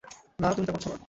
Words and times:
না, 0.39 0.47
তুমি 0.53 0.65
তা 0.67 0.73
করছ 0.73 0.85
না। 0.87 0.97